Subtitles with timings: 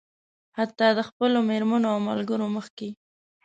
[0.57, 2.89] حتيٰ د خپلو مېرمنو او ملګرو مخکې.